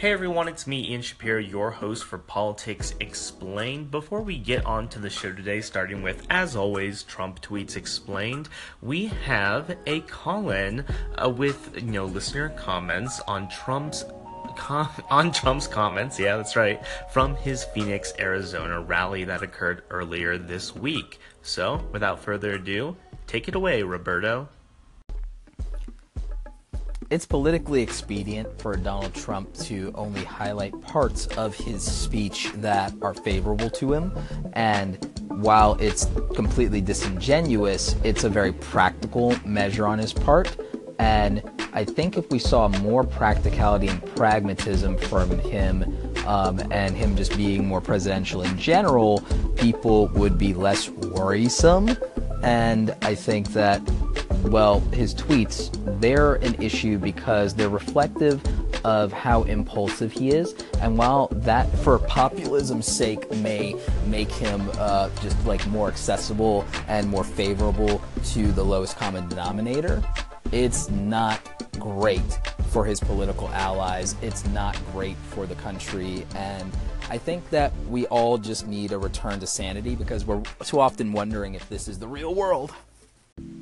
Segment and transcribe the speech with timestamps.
[0.00, 3.90] Hey everyone, it's me, Ian Shapiro, your host for Politics Explained.
[3.90, 8.48] Before we get on to the show today, starting with, as always, Trump Tweets Explained,
[8.80, 10.86] we have a call in
[11.22, 14.06] uh, with, you know, listener comments on Trump's
[15.10, 16.80] on Trump's comments, yeah, that's right,
[17.12, 21.18] from his Phoenix, Arizona rally that occurred earlier this week.
[21.42, 22.96] So, without further ado,
[23.26, 24.48] take it away, Roberto
[27.10, 33.14] it's politically expedient for Donald Trump to only highlight parts of his speech that are
[33.14, 34.12] favorable to him.
[34.52, 34.96] And
[35.26, 40.56] while it's completely disingenuous, it's a very practical measure on his part.
[41.00, 41.42] And
[41.72, 45.84] I think if we saw more practicality and pragmatism from him
[46.26, 49.20] um, and him just being more presidential in general,
[49.56, 51.96] people would be less worrisome.
[52.42, 53.82] And I think that
[54.44, 58.42] well, his tweets, they're an issue because they're reflective
[58.84, 60.54] of how impulsive he is.
[60.80, 63.76] And while that, for populism's sake, may
[64.06, 70.02] make him uh, just like more accessible and more favorable to the lowest common denominator,
[70.52, 71.40] it's not
[71.78, 72.38] great
[72.70, 74.16] for his political allies.
[74.22, 76.26] It's not great for the country.
[76.34, 76.72] And
[77.10, 81.12] I think that we all just need a return to sanity because we're too often
[81.12, 82.72] wondering if this is the real world.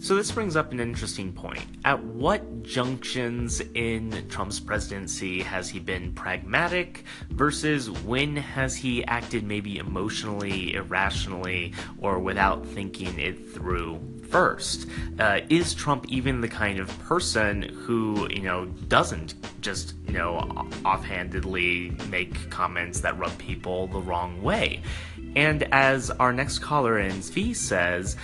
[0.00, 1.64] So this brings up an interesting point.
[1.84, 9.42] At what junctions in Trump's presidency has he been pragmatic versus when has he acted
[9.42, 14.88] maybe emotionally, irrationally, or without thinking it through first?
[15.18, 20.36] Uh, is Trump even the kind of person who, you know, doesn't just, you know,
[20.84, 24.80] offhandedly make comments that rub people the wrong way?
[25.34, 28.16] And as our next caller in V says,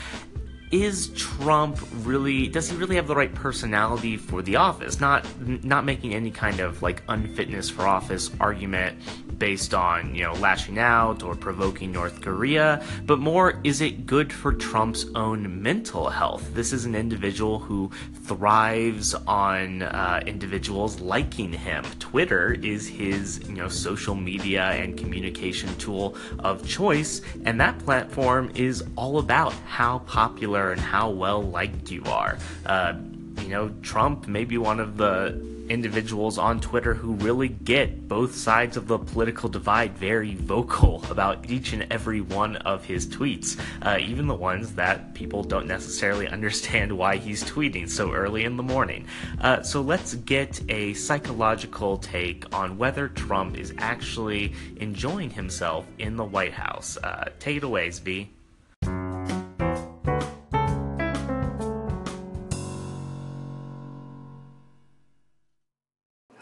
[0.83, 5.01] is Trump really does he really have the right personality for the office?
[5.01, 5.25] Not
[5.65, 8.99] not making any kind of like unfitness for office argument
[9.39, 14.33] based on, you know, lashing out or provoking North Korea, but more is it good
[14.33, 16.55] for Trump's own mental health?
[16.55, 17.91] This is an individual who
[18.25, 21.85] thrives on uh, individuals liking him.
[21.99, 28.51] Twitter is his, you know, social media and communication tool of choice, and that platform
[28.55, 32.39] is all about how popular and how well liked you are.
[32.67, 32.95] Uh,
[33.41, 38.35] you know, Trump may be one of the individuals on Twitter who really get both
[38.35, 43.59] sides of the political divide very vocal about each and every one of his tweets,
[43.83, 48.57] uh, even the ones that people don't necessarily understand why he's tweeting so early in
[48.57, 49.07] the morning.
[49.41, 56.17] Uh, so let's get a psychological take on whether Trump is actually enjoying himself in
[56.17, 56.97] the White House.
[56.97, 58.29] Uh, take it away, Zvi.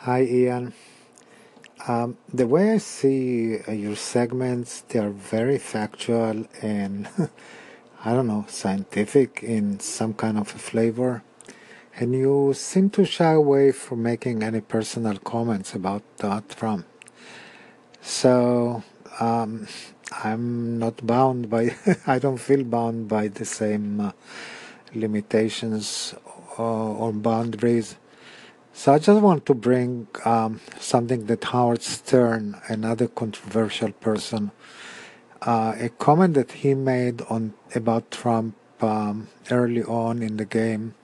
[0.05, 0.73] Hi, Ian.
[1.87, 7.09] Um, the way I see uh, your segments, they are very factual and
[8.05, 11.23] I don't know, scientific in some kind of a flavor.
[11.95, 16.85] And you seem to shy away from making any personal comments about uh, Trump.
[18.01, 18.83] So
[19.21, 19.69] um,
[20.25, 21.77] I'm not bound by,
[22.09, 24.13] I don't feel bound by the same uh,
[24.97, 26.17] limitations
[26.59, 27.95] or, uh, or boundaries
[28.73, 34.51] so I just want to bring um, something that Howard Stern, another controversial person,
[35.43, 40.95] uh, a comment that he made on about Trump um, early on in the game,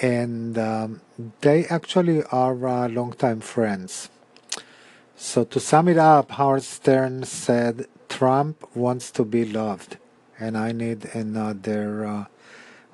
[0.00, 1.00] and um,
[1.40, 4.08] they actually are uh, longtime friends.
[5.16, 9.96] So to sum it up, Howard Stern said, "Trump wants to be loved,"
[10.38, 12.24] and I need another uh,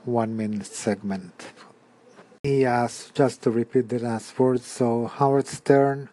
[0.05, 1.54] one-minute segment.
[2.45, 4.67] He asked just to repeat the last words.
[4.67, 6.11] So Howard Stern,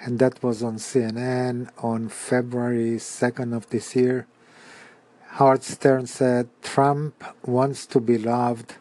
[0.00, 4.26] and that was on CNN on February 2nd of this year.
[5.36, 8.76] Howard Stern said, Trump wants to be loved.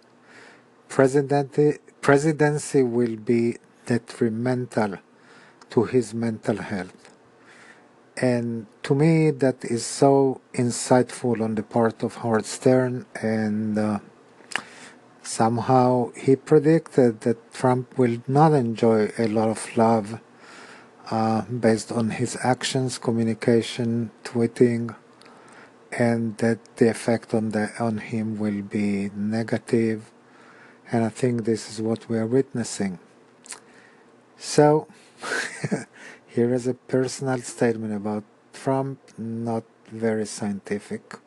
[0.88, 5.00] Presidency, presidency will be detrimental
[5.72, 7.12] to his mental health.
[8.16, 14.00] And to me, that is so insightful on the part of Howard Stern and uh,
[15.26, 20.22] Somehow he predicted that Trump will not enjoy a lot of love
[21.10, 24.96] uh, based on his actions, communication, tweeting,
[25.92, 30.12] and that the effect on the on him will be negative.
[30.92, 33.00] And I think this is what we are witnessing.
[34.38, 34.88] So,
[36.28, 38.24] here is a personal statement about
[38.54, 41.18] Trump, not very scientific.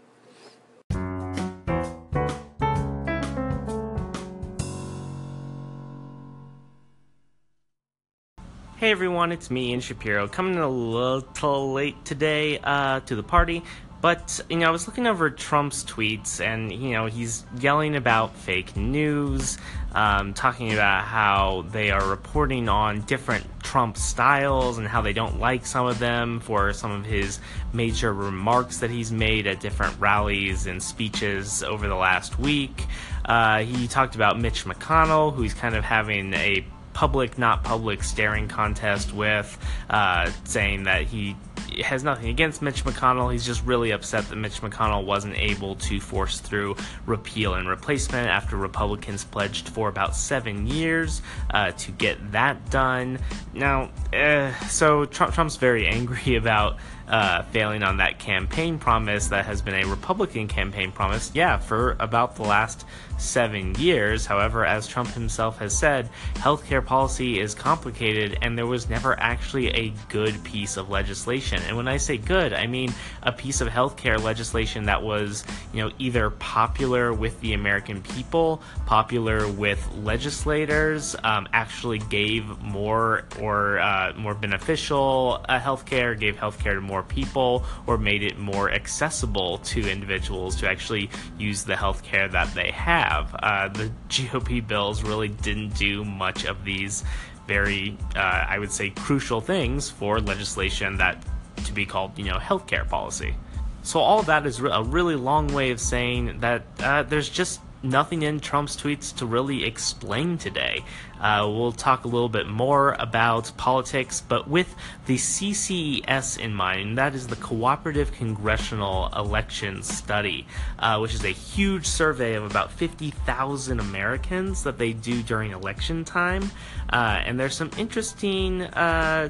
[8.78, 13.64] Hey everyone, it's me, Ian Shapiro, coming a little late today uh, to the party.
[14.00, 18.36] But, you know, I was looking over Trump's tweets, and, you know, he's yelling about
[18.36, 19.58] fake news,
[19.96, 25.40] um, talking about how they are reporting on different Trump styles and how they don't
[25.40, 27.40] like some of them for some of his
[27.72, 32.86] major remarks that he's made at different rallies and speeches over the last week.
[33.24, 36.64] Uh, he talked about Mitch McConnell, who he's kind of having a
[36.98, 39.56] public, not public staring contest with,
[39.88, 41.36] uh, saying that he
[41.84, 43.32] has nothing against Mitch McConnell.
[43.32, 46.76] He's just really upset that Mitch McConnell wasn't able to force through
[47.06, 53.18] repeal and replacement after Republicans pledged for about seven years uh, to get that done.
[53.54, 56.78] Now, uh, so Trump, Trump's very angry about
[57.08, 61.96] uh, failing on that campaign promise that has been a Republican campaign promise, yeah, for
[62.00, 62.84] about the last
[63.18, 64.26] seven years.
[64.26, 69.68] However, as Trump himself has said, healthcare policy is complicated and there was never actually
[69.70, 71.62] a good piece of legislation.
[71.68, 72.92] And when I say good, I mean
[73.22, 78.62] a piece of healthcare legislation that was, you know, either popular with the American people,
[78.86, 86.74] popular with legislators, um, actually gave more or uh, more beneficial uh, healthcare, gave healthcare
[86.74, 92.30] to more people or made it more accessible to individuals to actually use the healthcare
[92.32, 93.34] that they have.
[93.42, 97.04] Uh, the GOP bills really didn't do much of these
[97.46, 101.24] very, uh, I would say, crucial things for legislation that
[101.64, 103.34] to be called, you know, healthcare policy.
[103.82, 108.22] So all that is a really long way of saying that uh, there's just nothing
[108.22, 110.84] in Trump's tweets to really explain today.
[111.20, 114.74] Uh, we'll talk a little bit more about politics, but with
[115.06, 120.46] the CCES in mind, that is the Cooperative Congressional Election Study,
[120.78, 126.04] uh, which is a huge survey of about 50,000 Americans that they do during election
[126.04, 126.50] time.
[126.92, 129.28] Uh, and there's some interesting uh,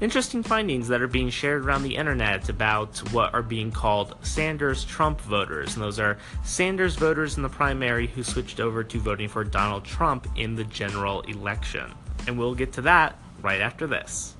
[0.00, 4.84] interesting findings that are being shared around the internet about what are being called Sanders
[4.84, 5.74] Trump voters.
[5.74, 9.84] And those are Sanders voters in the primary who switched over to voting for Donald
[9.84, 11.92] Trump in the general election.
[12.26, 14.36] And we'll get to that right after this.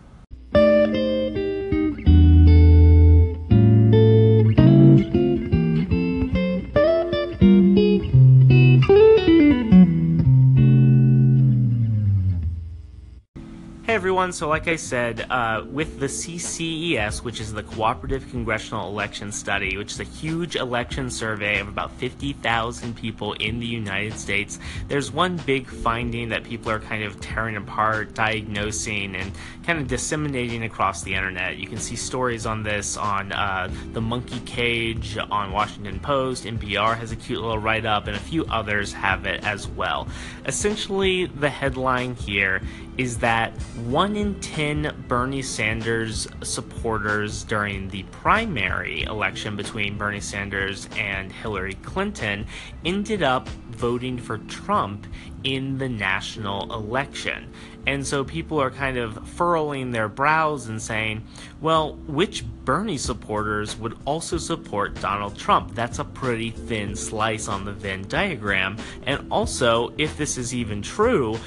[14.20, 19.78] So, like I said, uh, with the CCES, which is the Cooperative Congressional Election Study,
[19.78, 24.58] which is a huge election survey of about 50,000 people in the United States,
[24.88, 29.32] there's one big finding that people are kind of tearing apart, diagnosing, and
[29.64, 31.56] kind of disseminating across the internet.
[31.56, 36.94] You can see stories on this on uh, the Monkey Cage, on Washington Post, NPR
[36.98, 40.08] has a cute little write up, and a few others have it as well.
[40.44, 42.60] Essentially, the headline here
[42.98, 43.52] is that
[43.86, 51.74] one in 10 Bernie Sanders supporters during the primary election between Bernie Sanders and Hillary
[51.74, 52.46] Clinton
[52.84, 55.06] ended up voting for Trump
[55.44, 57.52] in the national election.
[57.86, 61.24] And so people are kind of furrowing their brows and saying,
[61.60, 65.74] well, which Bernie supporters would also support Donald Trump?
[65.74, 68.76] That's a pretty thin slice on the Venn diagram.
[69.06, 71.38] And also, if this is even true,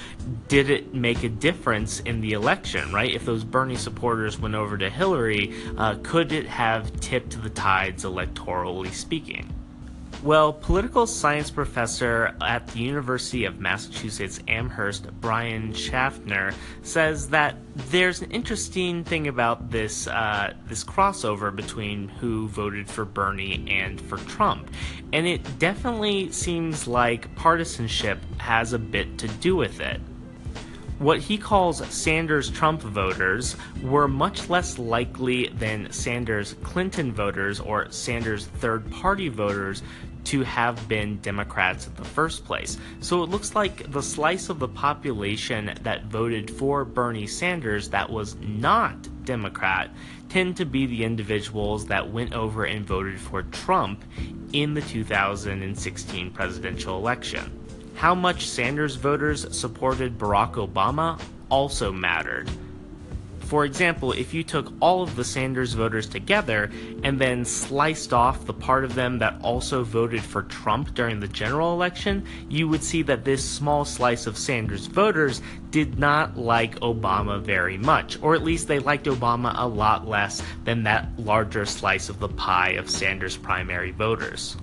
[0.47, 3.13] did it make a difference in the election, right?
[3.13, 8.05] If those Bernie supporters went over to Hillary, uh, could it have tipped the tides
[8.05, 9.52] electorally speaking?
[10.24, 18.22] Well, political science professor at the University of Massachusetts Amherst, Brian Schaffner, says that there's
[18.22, 24.18] an interesting thing about this uh, this crossover between who voted for Bernie and for
[24.20, 24.72] Trump,
[25.12, 30.00] and it definitely seems like partisanship has a bit to do with it.
[31.00, 37.92] What he calls Sanders Trump voters were much less likely than Sanders Clinton voters or
[37.92, 39.84] Sanders third party voters
[40.25, 42.77] to have been Democrats in the first place.
[43.01, 48.10] So it looks like the slice of the population that voted for Bernie Sanders that
[48.10, 49.89] was not Democrat
[50.30, 54.03] tend to be the individuals that went over and voted for Trump
[54.53, 57.60] in the 2016 presidential election.
[57.96, 62.50] How much Sanders voters supported Barack Obama also mattered.
[63.45, 66.71] For example, if you took all of the Sanders voters together
[67.03, 71.27] and then sliced off the part of them that also voted for Trump during the
[71.27, 76.79] general election, you would see that this small slice of Sanders voters did not like
[76.79, 81.65] Obama very much, or at least they liked Obama a lot less than that larger
[81.65, 84.55] slice of the pie of Sanders primary voters.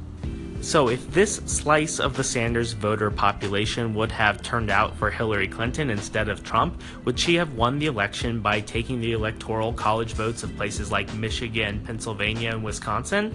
[0.63, 5.49] So, if this slice of the Sanders voter population would have turned out for Hillary
[5.49, 10.13] Clinton instead of Trump, would she have won the election by taking the electoral college
[10.13, 13.35] votes of places like Michigan, Pennsylvania, and Wisconsin?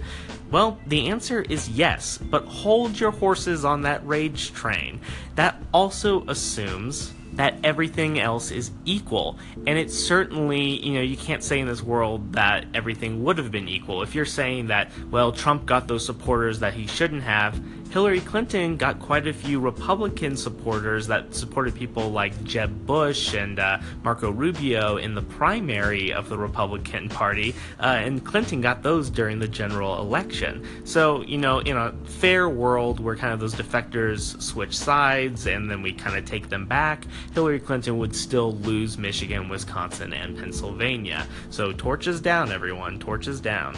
[0.52, 5.00] Well, the answer is yes, but hold your horses on that rage train.
[5.34, 9.38] That also assumes that everything else is equal.
[9.66, 13.50] And it's certainly, you know, you can't say in this world that everything would have
[13.50, 14.02] been equal.
[14.02, 17.60] If you're saying that, well, Trump got those supporters that he shouldn't have,
[17.96, 23.58] Hillary Clinton got quite a few Republican supporters that supported people like Jeb Bush and
[23.58, 29.08] uh, Marco Rubio in the primary of the Republican Party, uh, and Clinton got those
[29.08, 30.62] during the general election.
[30.84, 35.70] So, you know, in a fair world where kind of those defectors switch sides and
[35.70, 40.36] then we kind of take them back, Hillary Clinton would still lose Michigan, Wisconsin, and
[40.36, 41.26] Pennsylvania.
[41.48, 43.74] So, torches down, everyone, torches down.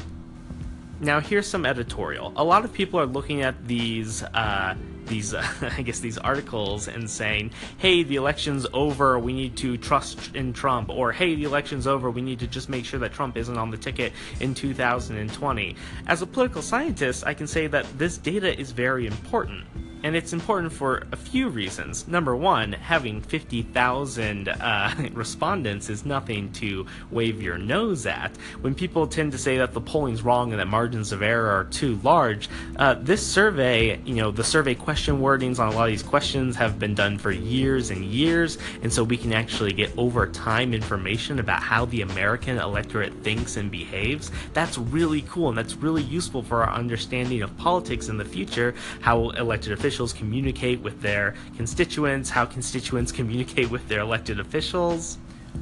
[1.01, 2.33] Now, here's some editorial.
[2.35, 4.23] A lot of people are looking at these.
[4.23, 4.75] Uh,
[5.07, 9.19] these, uh, I guess, these articles and saying, "Hey, the election's over.
[9.19, 12.11] We need to trust in Trump," or "Hey, the election's over.
[12.11, 15.77] We need to just make sure that Trump isn't on the ticket in 2020."
[16.07, 19.65] As a political scientist, I can say that this data is very important
[20.03, 22.07] and it's important for a few reasons.
[22.07, 28.37] Number one, having 50,000 uh, respondents is nothing to wave your nose at.
[28.61, 31.65] When people tend to say that the polling's wrong and that margins of error are
[31.65, 35.91] too large, uh, this survey, you know, the survey question wordings on a lot of
[35.91, 39.91] these questions have been done for years and years, and so we can actually get
[39.99, 44.31] over time information about how the American electorate thinks and behaves.
[44.53, 48.75] That's really cool, and that's really useful for our understanding of politics in the future,
[49.01, 55.17] how elected officials officials communicate with their constituents, how constituents communicate with their elected officials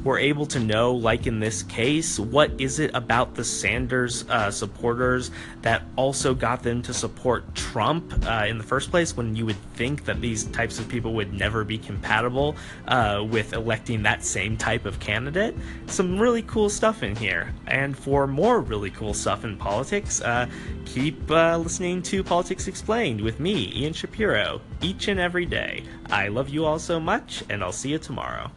[0.05, 4.51] we're able to know, like in this case, what is it about the Sanders uh,
[4.51, 5.31] supporters
[5.63, 9.61] that also got them to support Trump uh, in the first place when you would
[9.75, 12.57] think that these types of people would never be compatible
[12.89, 15.55] uh, with electing that same type of candidate?
[15.87, 17.53] Some really cool stuff in here.
[17.67, 20.47] And for more really cool stuff in politics, uh,
[20.85, 25.83] keep uh, listening to Politics Explained with me, Ian Shapiro, each and every day.
[26.11, 28.51] I love you all so much, and I'll see you tomorrow.